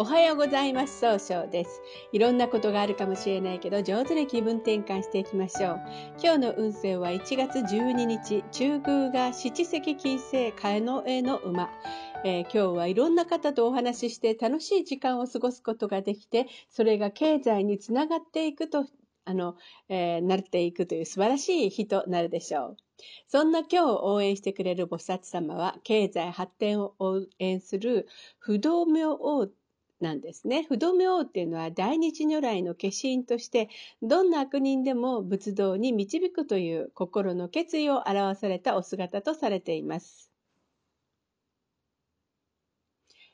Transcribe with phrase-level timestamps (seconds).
[0.00, 0.98] おはようございます。
[0.98, 1.82] 総称です。
[2.10, 5.80] いろんなことがあるかもしれないけど、上手に気分転換していきましょう。
[6.18, 11.68] 今日の運勢は1月12日、中宮が七石金星、カの絵の馬。
[12.24, 18.86] えー、今日はいろんな方とお話しして楽しい時間を過ごすことができて、それが経済につながっていくと、
[19.26, 19.56] あの、
[19.90, 22.76] えー、なっていくという素晴らしい日となるでしょう。
[23.28, 28.08] そんな今日応援してくれる菩薩様は、経済発展を応援する
[28.38, 29.46] 不動明王
[30.00, 30.64] なんですね。
[30.68, 33.68] 不動明王っていうのは大日如来の化身として、
[34.02, 40.29] どんな悪人でも仏道に導くという心の決意を表されたお姿とされています。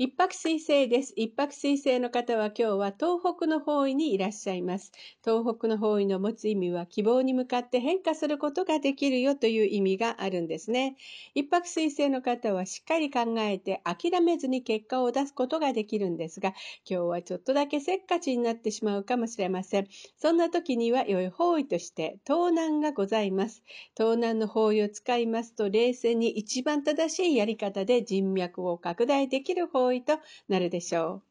[0.00, 1.12] 一泊水星です。
[1.16, 4.92] 一泊水星の方は今日は東北の方位にいらっしゃいます。
[5.24, 10.94] 東北の方位の持つ意味は希望に向かって変化することができるよという意味があるんですね。
[11.34, 16.50] 一泊水星の方はしっかり考えて諦めずに結果を出すことができるんですが、
[16.88, 19.88] 今日はちょっとだけせっかちになってしまうかもしれません。
[20.16, 23.64] そんな時には良い方位として盗難がございます。
[23.96, 31.22] 盗難の方位を使いますと冷静に一番正しいやり方で人脈を拡大できる方位いとなるでしょう。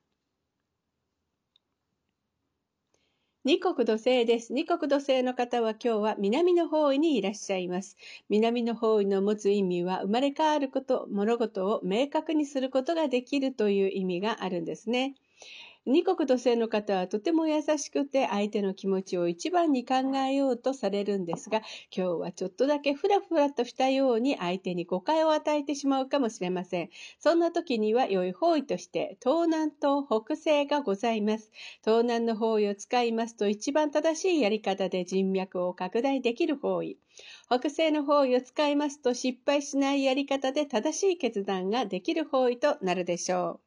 [3.44, 4.54] 二国土星です。
[4.54, 7.98] 二国土星の方は今日は南の方位にいらっしゃいます。
[8.30, 15.16] 南の方位の持つ意味は生まれ変わること、物事を明確にすることができるという意味があるんですね。
[15.90, 21.62] 二国土星の方はとても優しくて相手の気持ちを一番に考えようとされるんですが、
[21.96, 26.90] 今日はちょっとだけふらふらとしたように相手に誤解を与えてしまうかもしれません。
[27.20, 31.52] そんな時には良い方位として東南と北西がございます。
[31.86, 36.98] 東南の方位を使いますと一番正しいやり方で人脈を拡大できる方位。
[37.46, 43.67] 北西の方位を使いますと失敗しないやり方で正しい決断ができる方位となるでしょう。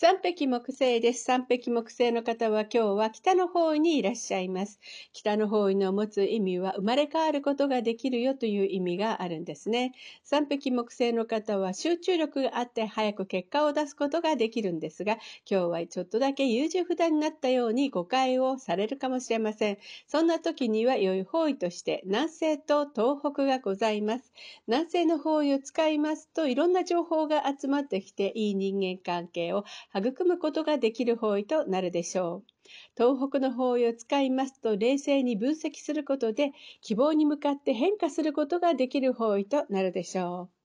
[0.00, 1.24] 三匹木星です。
[1.24, 4.78] 三匹木星の方は今日は北の方位にいらっしゃいます。
[5.12, 9.90] 北の方位の持つ意味は生まれ変わることができるよという意味があるんですね。
[10.22, 15.14] 三匹木星の方は集中力があって早く結果を出すことができるんですが、
[15.50, 19.78] 今日はちょっとだけ優柔不断になったように誤解をされるかもしれません。
[20.06, 24.32] そんな時には良い方位として南西と東北がございます。
[24.68, 29.64] 南西の方位を使いますといろんな情報が集まってきていい人間関係を
[29.94, 32.52] 育むことができる方位となるでしょう。
[32.96, 40.58] 東北の方位を使いますと冷静に分析することで希望に向かって変化することができる方位となるでしょう。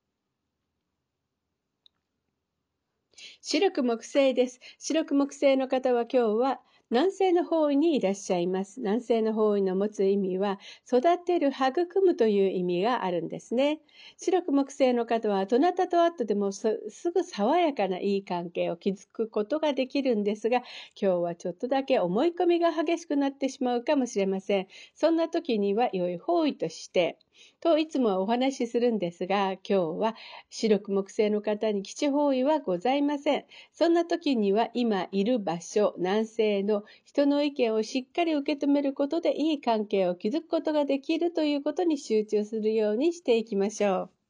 [3.41, 4.59] 白く木星です。
[4.79, 6.61] 白く木星の方は今日は
[6.93, 8.79] 南西の方位にいらっしゃいます。
[8.79, 13.79] 南西の方位の持つ意味は、育てる、育むという意味があるんですね。
[14.17, 16.77] 白く木星の方は、どなたと会ってでもす
[17.11, 20.57] ぐ爽やかないい関係を築くことができるんですが、
[20.95, 24.67] 今日はちょっとだけ思い込みが激しくなってしまうかもしれません。
[24.93, 27.17] そんな時には良い方位として、
[27.61, 30.15] といつもはお話しするんですが、今日は
[30.49, 33.45] 四六木星の方に基地方位はございません。
[33.71, 44.22] そんな時には今いる場所、南西の人の意見をしっかり受け止めることでいい関係を築くことができるということに集中するようにしていきましょう。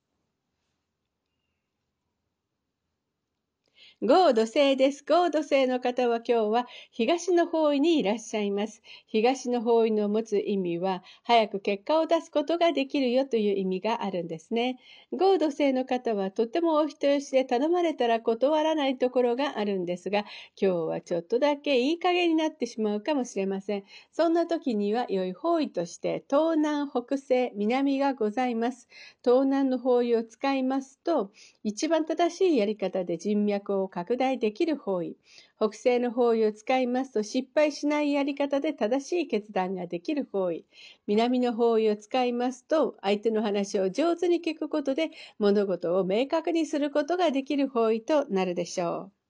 [4.02, 5.06] 合土星です。
[5.08, 8.82] 合土星の方は今日は東の方位にいらっしゃいます。
[9.08, 14.78] 東の方位の持つ意味は、早く結果を出すことができるよという意味があるんですね。
[15.14, 20.26] 合土星の方はとてもお人よしで頼まれたら断らないところがあるんですが、
[20.62, 23.84] 今日はちょっとだけいい加減になってしまうかもしれません。
[24.12, 28.90] そんな時には良い方位として東南、北西、南がございます。
[29.24, 31.32] 東南の方位を使いますと、
[31.64, 35.18] 一番正しいやり方で人脈を拡大できる方位。
[35.58, 40.66] 北西の方位を使いますと失敗しないやり方で正しい決断ができる方位。
[41.06, 49.23] 南の方位を使いますと相手の話を上手に聞くことで物事を明確にすることができる方位となるでしょう。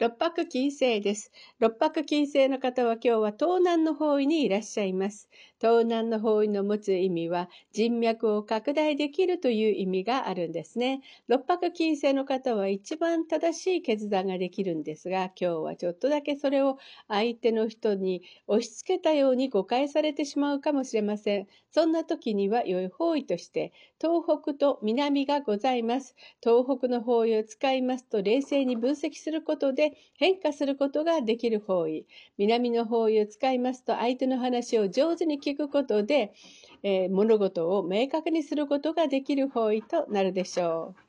[0.00, 1.30] 六白金星です。
[1.60, 5.28] 六白金星の方は今日は東南の方位にいらっしゃいます。
[5.60, 11.00] 東南の方位の持つ意味は人脈を拡大できるという意味があるんですね。
[11.28, 16.76] 六白金星の方は一番正しい決断ができるんですが、今日はちょっとだけそれを
[17.06, 21.46] 相手の人に押し付けたように誤解されてしまうかもしれません。
[21.70, 26.14] そんな時には良い方位として東北と南がございます。
[26.42, 32.06] 東北の方位を使いますと冷静に分析することで変化することができる方位。
[32.36, 36.34] 南の方位を使いますと相手の話を上手に聞聞くことで、
[36.82, 41.03] えー、物事を明確にすることができる方位となるでしょう。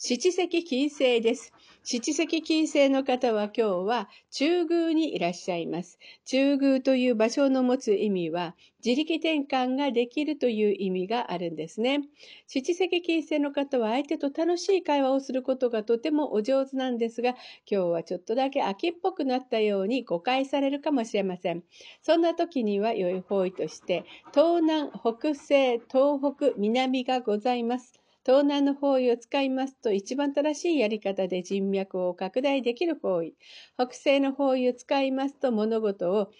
[0.00, 1.52] 七石金星です。
[1.82, 5.98] 七石金星の方は今日は中宮にいらっしゃいます。
[6.24, 8.54] 中宮という場所の持つ意味は
[8.84, 12.02] 自力転換ができるという意味があるんですね。
[12.46, 21.64] 七石金星の方は相手と楽しい会話をすることがとてもお上手なんですが、今日はちょっとだけ秋っぽくなったように誤解されるかもしれません。
[22.02, 28.00] そんな時には良い方位として、東南、北西、東北、南がございます。
[28.28, 33.32] 東南の方位を使いますと一番正しいやり方で人脈を拡大できる方位。
[33.78, 36.30] 北西の方位を使いますと物事を、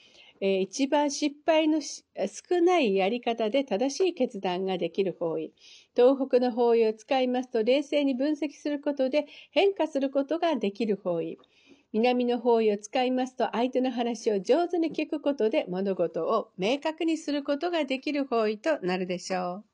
[0.42, 5.54] えー、一番失敗の少ないやり方で正しい決断ができる方位。
[5.96, 11.38] 東北の方位を使いますと冷静に分析することで変化することができる方位。
[11.94, 19.67] 南の方位を使いますと相手の話を上手に聞くことで物事を明確にすることができる方位となるでしょう。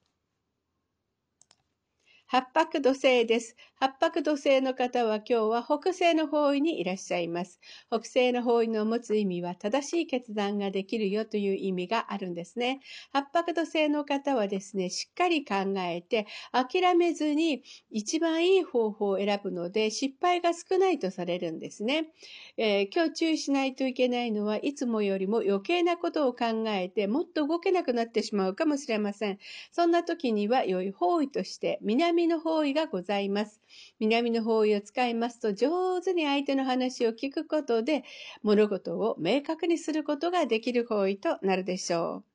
[2.35, 3.55] 八白土星です。
[3.77, 7.61] 八白土星の方は今日は北西の方位にいらっしゃいます。
[7.93, 12.81] 北西の方位の持つ意味は正しい決断ができるよという意味があるんですね。
[13.13, 22.09] 八白土星の方はですね、しっかり考えて諦めずに一番いい方法を選ぶので失敗が少ないとされるんですね。
[22.57, 29.39] えー、今日注意しないといけないのはいつもよりも余計なことを考えてもっと動けなくなってしまうかもしれません。
[29.71, 33.61] そんな時には良い方位として南の方位がございます。
[33.99, 38.05] 南の方位を使いますと上手に相手の話を聞くことで
[38.43, 42.34] 物事を明確にすることができる方位となるでしょう。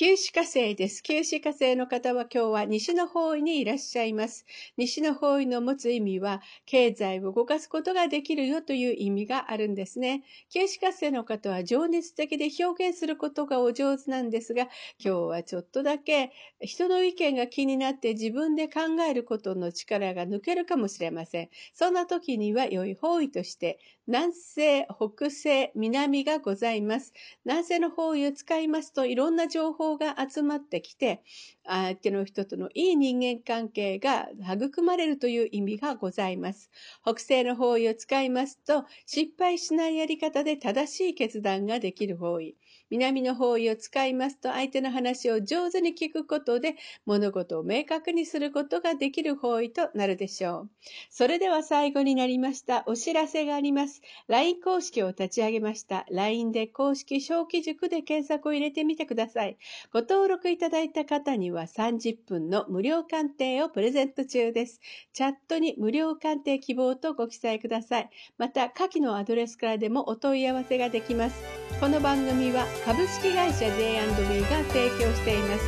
[0.00, 1.02] 九死火星です。
[1.02, 4.46] 九死火星の方は今日は西の方位にいらっしゃいます。
[4.76, 10.22] 西の方位の持つ意味は、経済を動かすことができるよという意味があるんですね。
[10.50, 14.68] 九死火星の方は情熱的で表現することがお上手なんですが、
[15.04, 16.30] 今日はちょっとだけ
[16.60, 21.48] 人の意見が気になって自分で考えることの力が抜けるかもしれません。
[21.74, 27.12] そんな時には良い方位として、南西、北西、南がございます。
[27.44, 31.22] 南西の方位を使いますといろんな情報が集まってきて、
[31.64, 36.70] 相手の人とのいい人間関係が育まれるという意味がございます。
[37.02, 42.57] 北西の方位を使いますと失敗しないやり方で正しい決断ができる方位。
[42.90, 46.76] 南の方位を使いますと相手の話を上手に聞くことで
[47.06, 50.70] 物事を明確にすることができる方位となるでしょう。
[51.10, 54.00] それでは最後になりましたお知らせがあります。
[54.28, 56.06] LINE 公式を立ち上げました。
[56.10, 59.56] LINE で公式小規塾で検索を入れてみてください。
[59.92, 64.80] ご登録いただいた方には30分の無料鑑定をプレゼント中です。
[65.12, 68.10] チャットに無料鑑定希望とご記載ください。
[68.36, 71.67] また、下記のアドレスからでもお問い合わせができます。
[71.80, 75.62] この番組は株式会社 J&B が提供しています。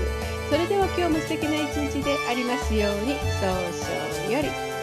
[0.51, 4.80] それでは今日も素敵な一日でありますように、早々より。